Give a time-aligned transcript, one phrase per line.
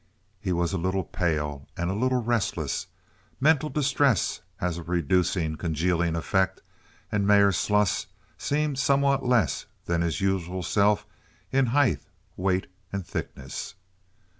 [0.39, 2.87] He was a little pale and a little restless.
[3.39, 6.63] Mental distress has a reducing, congealing effect,
[7.11, 11.05] and Mayor Sluss seemed somewhat less than his usual self
[11.51, 12.01] in height,
[12.35, 13.75] weight, and thickness.